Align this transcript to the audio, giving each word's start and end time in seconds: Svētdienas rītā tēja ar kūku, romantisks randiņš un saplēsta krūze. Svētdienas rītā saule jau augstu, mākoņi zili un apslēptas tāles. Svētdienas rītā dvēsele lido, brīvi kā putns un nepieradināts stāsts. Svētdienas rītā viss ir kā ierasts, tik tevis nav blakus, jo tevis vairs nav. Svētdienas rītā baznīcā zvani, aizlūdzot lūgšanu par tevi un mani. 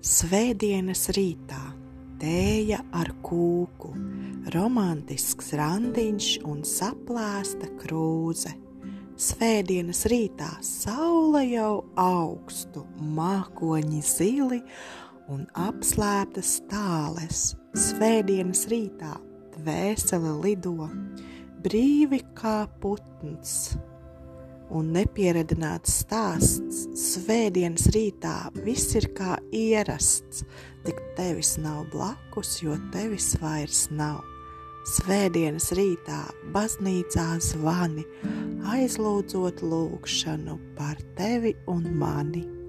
Svētdienas 0.00 1.10
rītā 1.12 1.58
tēja 2.22 2.78
ar 2.96 3.10
kūku, 3.20 3.90
romantisks 4.54 5.50
randiņš 5.60 6.28
un 6.48 6.62
saplēsta 6.64 7.68
krūze. 7.82 8.54
Svētdienas 9.20 10.00
rītā 10.08 10.48
saule 10.64 11.42
jau 11.50 11.82
augstu, 12.00 12.86
mākoņi 13.18 14.00
zili 14.00 14.62
un 15.28 15.44
apslēptas 15.68 16.54
tāles. 16.72 17.44
Svētdienas 17.76 18.64
rītā 18.72 19.12
dvēsele 19.58 20.32
lido, 20.46 20.88
brīvi 21.60 22.24
kā 22.40 22.62
putns 22.80 23.74
un 24.74 24.92
nepieradināts 24.94 26.00
stāsts. 26.02 26.84
Svētdienas 26.98 27.88
rītā 27.94 28.34
viss 28.64 28.94
ir 28.98 29.10
kā 29.16 29.38
ierasts, 29.54 30.44
tik 30.86 31.00
tevis 31.18 31.56
nav 31.62 31.86
blakus, 31.92 32.58
jo 32.62 32.76
tevis 32.94 33.34
vairs 33.42 33.88
nav. 33.90 34.22
Svētdienas 34.90 35.70
rītā 35.76 36.22
baznīcā 36.54 37.26
zvani, 37.44 38.06
aizlūdzot 38.72 39.60
lūgšanu 39.66 40.56
par 40.78 41.02
tevi 41.18 41.52
un 41.68 41.84
mani. 42.00 42.59